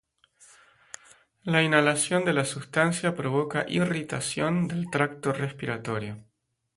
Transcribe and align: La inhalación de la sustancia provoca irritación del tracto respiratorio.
La 1.43 1.61
inhalación 1.61 2.25
de 2.25 2.33
la 2.33 2.43
sustancia 2.43 3.13
provoca 3.15 3.65
irritación 3.67 4.67
del 4.67 4.89
tracto 4.89 5.31
respiratorio. 5.31 6.23